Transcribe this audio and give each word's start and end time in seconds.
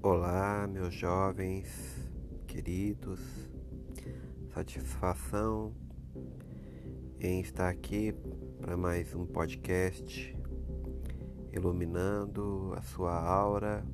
Olá, 0.00 0.64
meus 0.68 0.94
jovens 0.94 1.66
queridos, 2.46 3.20
satisfação 4.54 5.74
em 7.18 7.40
estar 7.40 7.68
aqui 7.68 8.14
para 8.60 8.76
mais 8.76 9.12
um 9.12 9.26
podcast 9.26 10.38
iluminando 11.52 12.72
a 12.76 12.82
sua 12.82 13.12
aura, 13.12 13.84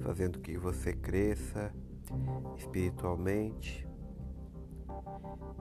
fazendo 0.00 0.40
que 0.40 0.58
você 0.58 0.92
cresça 0.92 1.74
espiritualmente, 2.58 3.88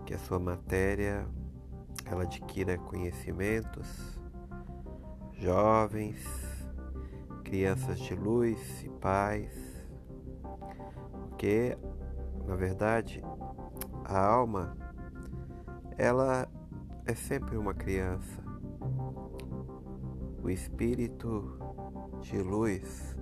que 0.05 0.13
a 0.13 0.20
sua 0.20 0.39
matéria 0.39 1.25
ela 2.04 2.23
adquira 2.23 2.77
conhecimentos, 2.77 4.20
jovens 5.39 6.55
crianças 7.45 7.99
de 7.99 8.16
luz 8.16 8.84
e 8.84 8.90
paz, 8.90 9.53
porque 11.30 11.77
na 12.44 12.55
verdade 12.55 13.23
a 14.03 14.20
alma 14.20 14.76
ela 15.95 16.48
é 17.05 17.13
sempre 17.13 17.55
uma 17.55 17.73
criança. 17.73 18.44
O 20.44 20.50
espírito 20.50 21.58
de 22.22 22.41
luz 22.41 23.16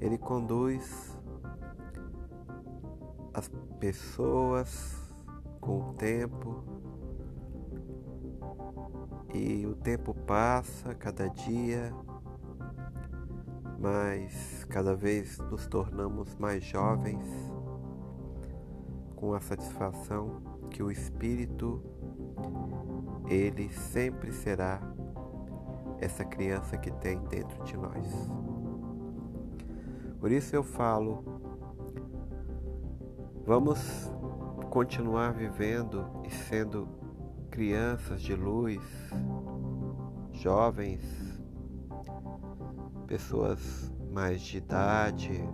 ele 0.00 0.16
conduz 0.16 1.18
as 3.34 3.50
pessoas 3.80 4.96
com 5.60 5.90
o 5.90 5.94
tempo 5.94 6.64
e 9.34 9.66
o 9.66 9.74
tempo 9.74 10.14
passa 10.14 10.94
cada 10.94 11.28
dia 11.28 11.92
mas 13.80 14.62
cada 14.68 14.94
vez 14.94 15.38
nos 15.38 15.66
tornamos 15.66 16.36
mais 16.36 16.62
jovens 16.62 17.26
com 19.16 19.32
a 19.32 19.40
satisfação 19.40 20.42
que 20.68 20.82
o 20.82 20.90
espírito 20.90 21.82
ele 23.26 23.72
sempre 23.72 24.32
será 24.32 24.82
essa 25.98 26.24
criança 26.26 26.76
que 26.76 26.90
tem 26.90 27.18
dentro 27.24 27.64
de 27.64 27.76
nós. 27.76 28.30
Por 30.18 30.30
isso 30.30 30.54
eu 30.54 30.62
falo, 30.62 31.24
vamos 33.46 34.10
continuar 34.68 35.32
vivendo 35.32 36.04
e 36.26 36.30
sendo 36.30 36.86
crianças 37.50 38.20
de 38.20 38.34
luz, 38.34 38.82
jovens 40.32 41.29
pessoas 43.06 43.92
mais 44.12 44.40
de 44.40 44.58
idade, 44.58 45.44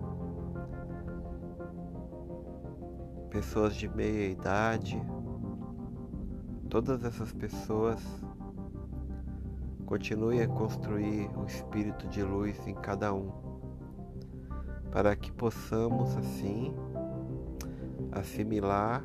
pessoas 3.30 3.74
de 3.74 3.88
meia 3.88 4.30
idade, 4.30 5.00
todas 6.68 7.04
essas 7.04 7.32
pessoas 7.32 8.02
continuem 9.86 10.42
a 10.42 10.48
construir 10.48 11.30
o 11.36 11.44
espírito 11.46 12.08
de 12.08 12.22
luz 12.22 12.66
em 12.66 12.74
cada 12.74 13.14
um, 13.14 13.30
para 14.90 15.14
que 15.14 15.30
possamos 15.32 16.16
assim 16.16 16.74
assimilar 18.12 19.04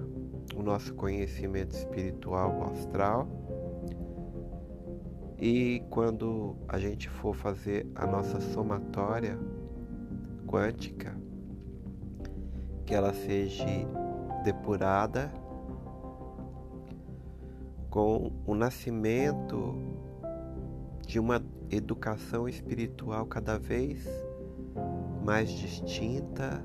o 0.56 0.64
nosso 0.64 0.94
conhecimento 0.96 1.76
espiritual 1.76 2.64
astral 2.72 3.28
e 5.42 5.84
quando 5.90 6.56
a 6.68 6.78
gente 6.78 7.10
for 7.10 7.36
fazer 7.36 7.88
a 7.96 8.06
nossa 8.06 8.40
somatória 8.40 9.40
quântica, 10.46 11.18
que 12.86 12.94
ela 12.94 13.12
seja 13.12 13.66
depurada 14.44 15.34
com 17.90 18.32
o 18.46 18.54
nascimento 18.54 19.74
de 21.08 21.20
uma 21.20 21.44
educação 21.72 22.48
espiritual 22.48 23.26
cada 23.26 23.58
vez 23.58 24.08
mais 25.26 25.50
distinta 25.50 26.64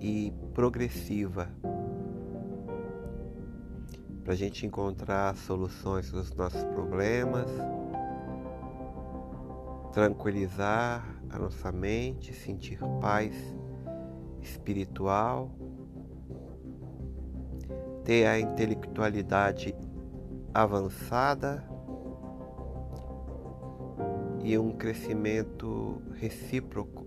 e 0.00 0.32
progressiva 0.54 1.48
para 4.22 4.34
a 4.34 4.36
gente 4.36 4.64
encontrar 4.64 5.34
soluções 5.36 6.10
para 6.10 6.20
os 6.20 6.34
nossos 6.34 6.62
problemas, 6.64 7.48
tranquilizar 9.92 11.04
a 11.28 11.38
nossa 11.38 11.72
mente, 11.72 12.32
sentir 12.32 12.78
paz 13.00 13.34
espiritual, 14.40 15.50
ter 18.04 18.26
a 18.26 18.38
intelectualidade 18.38 19.74
avançada 20.54 21.64
e 24.44 24.56
um 24.58 24.72
crescimento 24.72 26.00
recíproco 26.14 27.06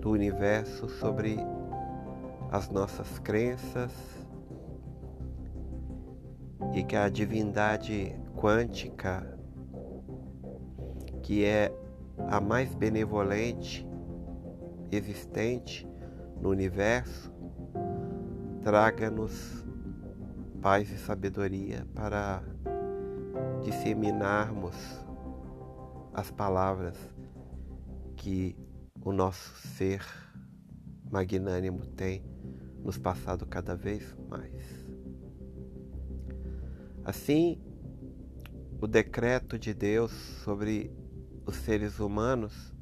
do 0.00 0.10
universo 0.10 0.88
sobre 0.88 1.36
as 2.50 2.70
nossas 2.70 3.18
crenças 3.18 4.17
e 6.74 6.82
que 6.82 6.96
a 6.96 7.08
divindade 7.08 8.14
quântica, 8.36 9.38
que 11.22 11.44
é 11.44 11.72
a 12.28 12.40
mais 12.40 12.74
benevolente 12.74 13.86
existente 14.90 15.88
no 16.40 16.50
universo, 16.50 17.32
traga-nos 18.62 19.64
paz 20.60 20.90
e 20.90 20.98
sabedoria 20.98 21.86
para 21.94 22.42
disseminarmos 23.62 24.74
as 26.12 26.30
palavras 26.30 26.96
que 28.16 28.56
o 29.04 29.12
nosso 29.12 29.56
ser 29.68 30.04
magnânimo 31.10 31.86
tem 31.86 32.22
nos 32.82 32.98
passado 32.98 33.46
cada 33.46 33.74
vez 33.74 34.16
mais. 34.28 34.77
Assim, 37.08 37.58
o 38.82 38.86
decreto 38.86 39.58
de 39.58 39.72
Deus 39.72 40.12
sobre 40.44 40.94
os 41.46 41.56
seres 41.56 42.00
humanos, 42.00 42.74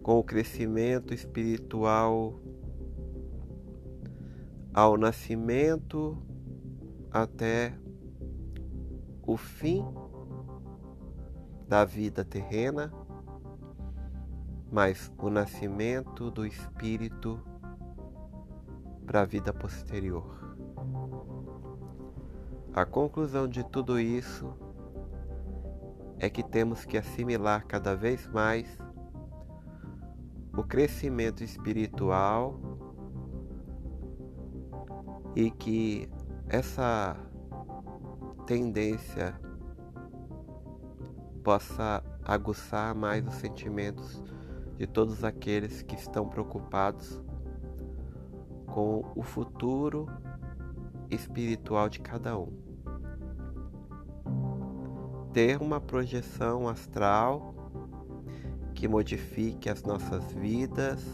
com 0.00 0.20
o 0.20 0.22
crescimento 0.22 1.12
espiritual 1.12 2.40
ao 4.72 4.96
nascimento 4.96 6.16
até 7.10 7.76
o 9.26 9.36
fim 9.36 9.84
da 11.66 11.84
vida 11.84 12.24
terrena, 12.24 12.92
mas 14.70 15.12
o 15.18 15.28
nascimento 15.28 16.30
do 16.30 16.46
espírito 16.46 17.42
para 19.04 19.22
a 19.22 19.24
vida 19.24 19.52
posterior. 19.52 21.31
A 22.74 22.86
conclusão 22.86 23.46
de 23.46 23.62
tudo 23.62 24.00
isso 24.00 24.50
é 26.18 26.30
que 26.30 26.42
temos 26.42 26.86
que 26.86 26.96
assimilar 26.96 27.66
cada 27.66 27.94
vez 27.94 28.26
mais 28.28 28.66
o 30.56 30.62
crescimento 30.62 31.44
espiritual 31.44 32.58
e 35.36 35.50
que 35.50 36.08
essa 36.48 37.14
tendência 38.46 39.38
possa 41.44 42.02
aguçar 42.24 42.94
mais 42.94 43.26
os 43.26 43.34
sentimentos 43.34 44.22
de 44.78 44.86
todos 44.86 45.24
aqueles 45.24 45.82
que 45.82 45.94
estão 45.94 46.26
preocupados 46.26 47.20
com 48.66 49.12
o 49.14 49.22
futuro 49.22 50.06
espiritual 51.14 51.88
de 51.88 52.00
cada 52.00 52.38
um. 52.38 52.52
Ter 55.32 55.60
uma 55.60 55.80
projeção 55.80 56.68
astral 56.68 57.54
que 58.74 58.88
modifique 58.88 59.68
as 59.68 59.82
nossas 59.82 60.32
vidas, 60.32 61.04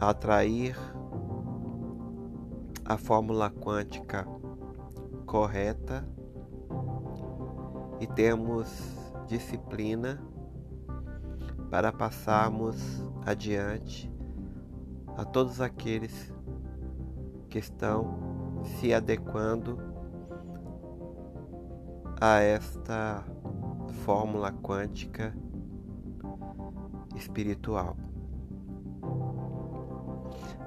atrair 0.00 0.76
a 2.84 2.96
fórmula 2.96 3.50
quântica 3.50 4.26
correta 5.26 6.06
e 8.00 8.06
temos 8.06 8.68
disciplina 9.26 10.20
para 11.70 11.92
passarmos 11.92 12.76
adiante 13.24 14.12
a 15.16 15.24
todos 15.24 15.60
aqueles 15.60 16.31
que 17.52 17.58
estão 17.58 18.62
se 18.64 18.94
adequando 18.94 19.78
a 22.18 22.40
esta 22.40 23.22
fórmula 24.06 24.50
quântica 24.50 25.36
espiritual. 27.14 27.94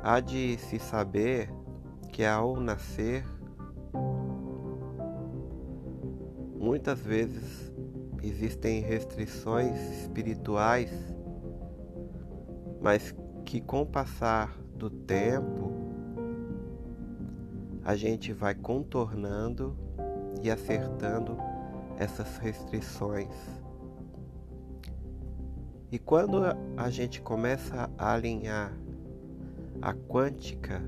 Há 0.04 0.20
de 0.20 0.60
se 0.60 0.78
saber 0.78 1.52
que 2.12 2.24
ao 2.24 2.60
nascer, 2.60 3.26
muitas 6.56 7.00
vezes 7.00 7.74
existem 8.22 8.82
restrições 8.82 9.76
espirituais, 10.04 10.92
mas 12.80 13.16
que 13.44 13.60
com 13.60 13.82
o 13.82 13.86
passar 13.88 14.56
do 14.76 14.92
tempo 14.92 15.55
a 17.86 17.96
gente 17.96 18.34
vai 18.34 18.56
contornando 18.56 19.78
e 20.42 20.50
acertando 20.50 21.38
essas 22.00 22.38
restrições. 22.40 23.30
E 25.92 26.00
quando 26.00 26.42
a 26.76 26.90
gente 26.90 27.22
começa 27.22 27.88
a 27.96 28.14
alinhar 28.14 28.76
a 29.80 29.94
quântica 29.94 30.82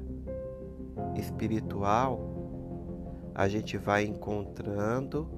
espiritual, 1.15 2.19
a 3.35 3.47
gente 3.47 3.77
vai 3.77 4.03
encontrando 4.03 5.29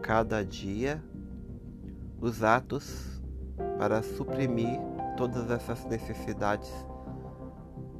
cada 0.00 0.42
dia 0.42 1.04
os 2.18 2.42
atos 2.42 3.20
para 3.76 4.02
suprimir 4.02 4.80
todas 5.18 5.50
essas 5.50 5.84
necessidades 5.84 6.72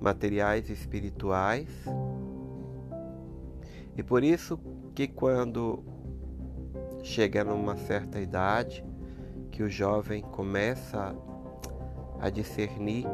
materiais 0.03 0.69
e 0.69 0.73
espirituais. 0.73 1.69
E 3.97 4.03
por 4.03 4.25
isso 4.25 4.59
que 4.95 5.07
quando 5.07 5.85
chega 7.03 7.45
numa 7.45 7.77
certa 7.77 8.21
idade, 8.21 8.85
que 9.51 9.63
o 9.63 9.71
jovem 9.71 10.23
começa 10.23 11.15
a 12.19 12.31
discernir 12.31 13.07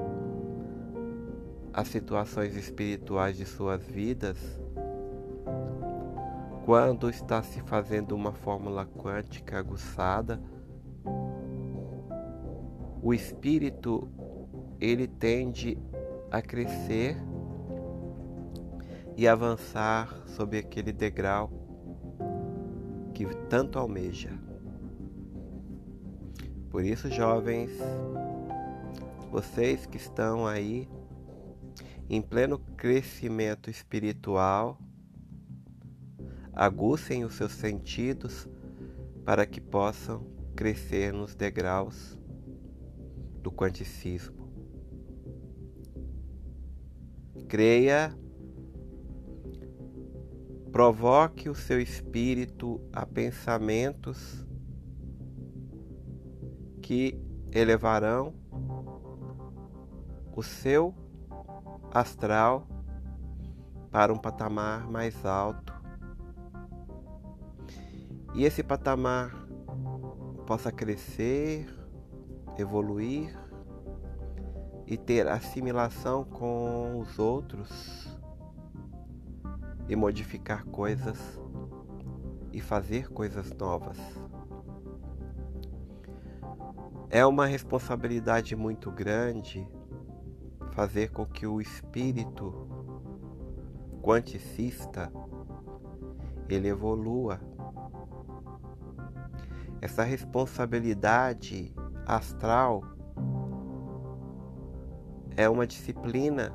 as 1.73 1.89
situações 1.89 2.57
espirituais 2.57 3.37
de 3.37 3.45
suas 3.45 3.85
vidas, 3.85 4.39
quando 6.65 7.09
está 7.09 7.43
se 7.43 7.61
fazendo 7.63 8.15
uma 8.15 8.33
fórmula 8.33 8.87
quântica 8.87 9.59
aguçada, 9.59 10.41
o 13.03 13.15
espírito 13.15 14.09
ele 14.81 15.07
tende 15.07 15.79
a 16.31 16.43
crescer 16.43 17.17
e 19.17 19.27
avançar 19.27 20.23
sobre 20.27 20.59
aquele 20.59 20.93
degrau 20.93 21.51
que 23.15 23.27
tanto 23.49 23.79
almeja. 23.79 24.31
Por 26.71 26.85
isso, 26.85 27.11
jovens, 27.11 27.71
vocês 29.31 29.87
que 29.87 29.97
estão 29.97 30.47
aí 30.47 30.89
em 32.09 32.23
pleno 32.23 32.59
crescimento 32.77 33.69
espiritual, 33.69 34.79
aguçem 36.53 37.25
os 37.25 37.35
seus 37.35 37.53
sentidos 37.53 38.49
para 39.25 39.45
que 39.45 39.61
possam 39.61 40.25
crescer 40.55 41.13
nos 41.13 41.35
degraus 41.35 42.19
do 43.43 43.51
quanticismo. 43.51 44.38
Creia, 47.49 48.15
provoque 50.71 51.49
o 51.49 51.55
seu 51.55 51.81
espírito 51.81 52.79
a 52.93 53.07
pensamentos 53.07 54.47
que 56.83 57.19
elevarão 57.51 58.35
o 60.37 60.43
seu 60.43 60.95
astral 61.91 62.69
para 63.91 64.13
um 64.13 64.19
patamar 64.19 64.87
mais 64.87 65.25
alto. 65.25 65.73
E 68.35 68.45
esse 68.45 68.63
patamar 68.63 69.35
possa 70.47 70.71
crescer, 70.71 71.67
evoluir 72.59 73.48
e 74.91 74.97
ter 74.97 75.29
assimilação 75.29 76.25
com 76.25 76.99
os 76.99 77.19
outros 77.19 78.19
e 79.87 79.95
modificar 79.95 80.65
coisas 80.65 81.19
e 82.51 82.61
fazer 82.61 83.11
coisas 83.11 83.53
novas. 83.53 83.99
É 87.11 87.25
uma 87.27 87.45
responsabilidade 87.45 88.57
muito 88.57 88.91
grande 88.91 89.69
fazer 90.73 91.11
com 91.11 91.27
que 91.27 91.47
o 91.47 91.61
espírito 91.61 92.67
quanticista 94.03 95.13
ele 96.49 96.69
evolua. 96.69 97.39
Essa 99.83 100.03
responsabilidade 100.03 101.75
astral 102.07 102.98
é 105.39 105.49
uma 105.49 105.69
disciplina 105.69 106.53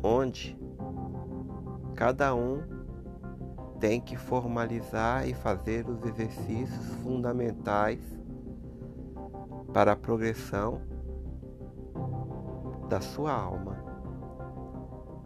onde 0.00 0.56
cada 1.96 2.32
um 2.36 2.62
tem 3.80 4.00
que 4.00 4.16
formalizar 4.16 5.26
e 5.26 5.34
fazer 5.34 5.88
os 5.88 6.04
exercícios 6.04 6.86
fundamentais 7.02 7.98
para 9.72 9.90
a 9.90 9.96
progressão 9.96 10.82
da 12.88 13.00
sua 13.00 13.32
alma. 13.32 13.76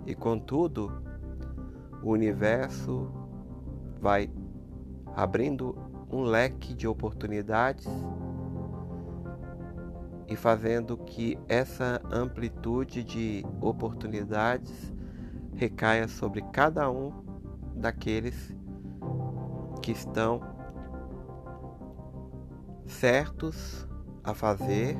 E 0.06 0.14
contudo, 0.14 0.90
o 2.02 2.12
universo 2.12 3.12
vai 4.00 4.30
abrindo 5.14 5.76
um 6.10 6.22
leque 6.22 6.72
de 6.72 6.88
oportunidades 6.88 7.86
e 10.28 10.34
fazendo 10.34 10.96
que 10.96 11.38
essa 11.48 12.00
amplitude 12.10 13.04
de 13.04 13.44
oportunidades 13.60 14.92
recaia 15.54 16.08
sobre 16.08 16.42
cada 16.52 16.90
um 16.90 17.12
daqueles 17.74 18.54
que 19.82 19.92
estão 19.92 20.40
certos 22.86 23.86
a 24.22 24.34
fazer 24.34 24.96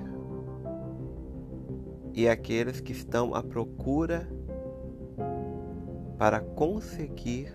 e 2.12 2.28
aqueles 2.28 2.80
que 2.80 2.92
estão 2.92 3.34
à 3.34 3.42
procura 3.42 4.28
para 6.16 6.40
conseguir 6.40 7.52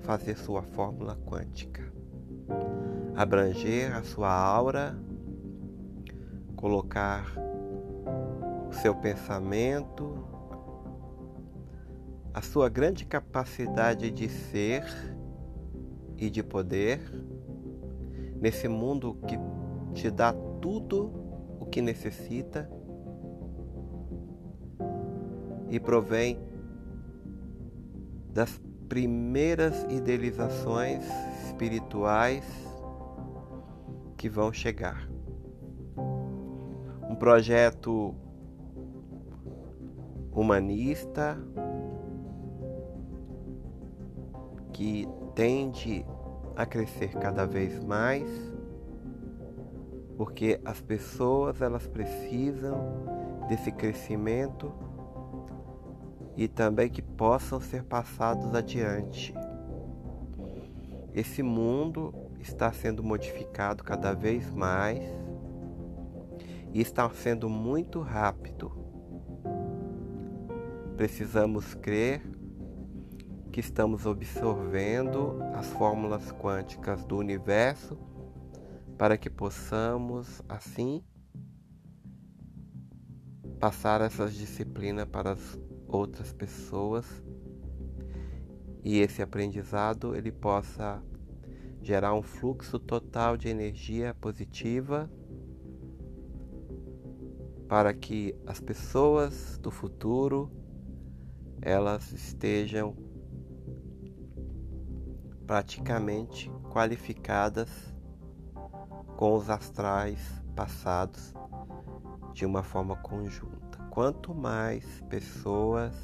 fazer 0.00 0.36
sua 0.36 0.62
fórmula 0.62 1.16
quântica, 1.24 1.82
abranger 3.16 3.94
a 3.94 4.02
sua 4.02 4.30
aura, 4.30 4.98
colocar 6.58 7.24
o 8.68 8.72
seu 8.72 8.92
pensamento, 8.92 10.26
a 12.34 12.42
sua 12.42 12.68
grande 12.68 13.04
capacidade 13.04 14.10
de 14.10 14.28
ser 14.28 14.84
e 16.16 16.28
de 16.28 16.42
poder 16.42 17.00
nesse 18.40 18.66
mundo 18.66 19.16
que 19.26 19.38
te 19.94 20.10
dá 20.10 20.32
tudo 20.60 21.12
o 21.60 21.66
que 21.66 21.80
necessita 21.80 22.68
e 25.70 25.78
provém 25.78 26.40
das 28.32 28.60
primeiras 28.88 29.84
idealizações 29.88 31.04
espirituais 31.46 32.44
que 34.16 34.28
vão 34.28 34.52
chegar. 34.52 35.17
Projeto 37.18 38.14
humanista 40.32 41.36
que 44.72 45.08
tende 45.34 46.06
a 46.54 46.64
crescer 46.64 47.10
cada 47.18 47.44
vez 47.44 47.82
mais 47.82 48.28
porque 50.18 50.60
as 50.64 50.80
pessoas 50.80 51.62
elas 51.62 51.86
precisam 51.86 53.04
desse 53.48 53.70
crescimento 53.70 54.72
e 56.36 56.48
também 56.48 56.88
que 56.88 57.00
possam 57.00 57.60
ser 57.60 57.84
passados 57.84 58.52
adiante. 58.52 59.32
Esse 61.14 61.40
mundo 61.40 62.12
está 62.40 62.72
sendo 62.72 63.02
modificado 63.02 63.84
cada 63.84 64.12
vez 64.12 64.50
mais 64.50 65.02
e 66.72 66.80
está 66.80 67.08
sendo 67.10 67.48
muito 67.48 68.00
rápido. 68.00 68.72
Precisamos 70.96 71.74
crer 71.74 72.22
que 73.52 73.60
estamos 73.60 74.06
absorvendo 74.06 75.38
as 75.54 75.66
fórmulas 75.68 76.30
quânticas 76.32 77.04
do 77.04 77.16
universo 77.16 77.98
para 78.96 79.16
que 79.16 79.30
possamos, 79.30 80.42
assim, 80.48 81.02
passar 83.58 84.00
essas 84.00 84.34
disciplinas 84.34 85.06
para 85.06 85.32
as 85.32 85.58
outras 85.86 86.32
pessoas 86.32 87.06
e 88.84 89.00
esse 89.00 89.20
aprendizado 89.22 90.14
ele 90.14 90.30
possa 90.30 91.02
gerar 91.82 92.14
um 92.14 92.22
fluxo 92.22 92.78
total 92.78 93.36
de 93.36 93.48
energia 93.48 94.14
positiva 94.14 95.10
para 97.68 97.92
que 97.92 98.34
as 98.46 98.60
pessoas 98.60 99.58
do 99.58 99.70
futuro 99.70 100.50
elas 101.60 102.12
estejam 102.12 102.96
praticamente 105.46 106.50
qualificadas 106.72 107.70
com 109.16 109.34
os 109.34 109.50
astrais 109.50 110.20
passados 110.54 111.34
de 112.32 112.46
uma 112.46 112.62
forma 112.62 112.96
conjunta. 112.96 113.78
Quanto 113.90 114.34
mais 114.34 114.84
pessoas 115.08 115.94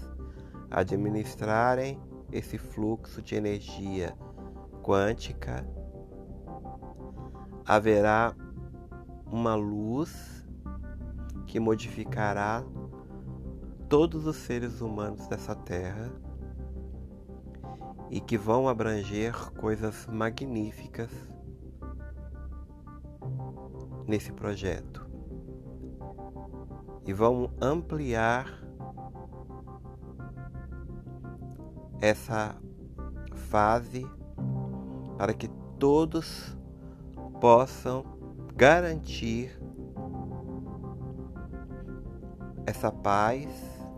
administrarem 0.70 2.00
esse 2.32 2.58
fluxo 2.58 3.22
de 3.22 3.36
energia 3.36 4.16
quântica, 4.82 5.66
haverá 7.64 8.34
uma 9.26 9.54
luz 9.54 10.43
que 11.54 11.60
modificará 11.60 12.64
todos 13.88 14.26
os 14.26 14.34
seres 14.34 14.80
humanos 14.80 15.28
dessa 15.28 15.54
terra 15.54 16.10
e 18.10 18.20
que 18.20 18.36
vão 18.36 18.68
abranger 18.68 19.52
coisas 19.52 20.04
magníficas 20.08 21.10
nesse 24.04 24.32
projeto. 24.32 25.08
E 27.06 27.12
vão 27.12 27.52
ampliar 27.60 28.60
essa 32.00 32.56
fase 33.32 34.04
para 35.16 35.32
que 35.32 35.46
todos 35.78 36.58
possam 37.40 38.04
garantir 38.56 39.56
essa 42.66 42.90
paz 42.90 43.48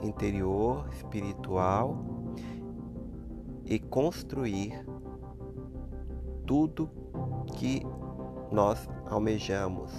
interior, 0.02 0.88
espiritual 0.92 1.99
e 3.64 3.78
construir 3.78 4.85
tudo 6.46 6.90
que 7.56 7.82
nós 8.50 8.88
almejamos. 9.06 9.92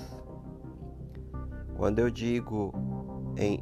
Quando 1.76 2.00
eu 2.00 2.10
digo 2.10 2.74
em 3.38 3.60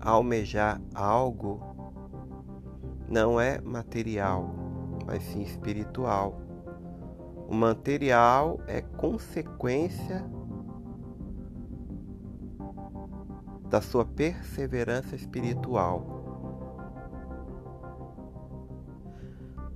almejar 0.00 0.80
algo, 0.94 1.60
não 3.08 3.40
é 3.40 3.60
material, 3.60 4.54
mas 5.06 5.22
sim 5.22 5.42
espiritual. 5.42 6.40
O 7.48 7.54
material 7.54 8.60
é 8.66 8.80
consequência 8.82 10.24
da 13.68 13.80
sua 13.80 14.04
perseverança 14.04 15.14
espiritual. 15.14 16.18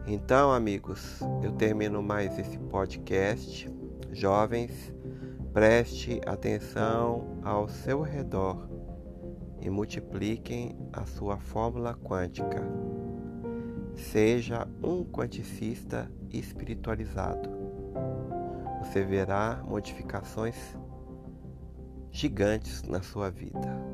Então, 0.07 0.53
amigos, 0.53 1.21
eu 1.43 1.53
termino 1.53 2.03
mais 2.03 2.39
esse 2.39 2.59
podcast. 2.59 3.71
Jovens, 4.11 4.93
preste 5.53 6.21
atenção 6.27 7.39
ao 7.43 7.69
seu 7.69 8.03
redor 8.03 8.69
e 9.61 9.71
multipliquem 9.71 10.77
a 10.93 11.07
sua 11.07 11.39
fórmula 11.39 11.95
quântica. 11.95 12.63
Seja 13.95 14.67
um 14.83 15.05
quanticista 15.05 16.11
espiritualizado. 16.33 17.49
Você 18.81 19.05
verá 19.05 19.63
modificações 19.65 20.57
gigantes 22.13 22.83
na 22.83 23.03
sua 23.03 23.31
vida. 23.31 23.92